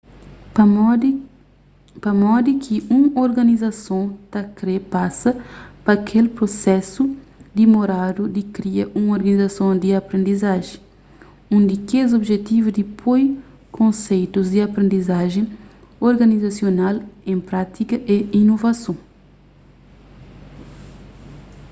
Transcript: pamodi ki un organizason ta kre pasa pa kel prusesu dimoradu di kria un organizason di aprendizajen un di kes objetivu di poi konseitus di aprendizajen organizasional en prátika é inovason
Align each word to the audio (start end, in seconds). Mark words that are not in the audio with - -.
pamodi 2.07 2.51
ki 2.63 2.75
un 2.95 3.03
organizason 3.23 4.03
ta 4.31 4.41
kre 4.57 4.75
pasa 4.93 5.29
pa 5.85 5.93
kel 6.07 6.25
prusesu 6.37 7.03
dimoradu 7.57 8.23
di 8.35 8.43
kria 8.55 8.85
un 8.99 9.05
organizason 9.17 9.71
di 9.83 9.89
aprendizajen 10.01 10.79
un 11.55 11.61
di 11.71 11.77
kes 11.89 12.07
objetivu 12.19 12.67
di 12.77 12.83
poi 13.01 13.23
konseitus 13.77 14.45
di 14.53 14.59
aprendizajen 14.67 15.45
organizasional 16.09 16.95
en 17.33 17.39
prátika 17.47 17.95
é 18.15 18.17
inovason 18.41 18.97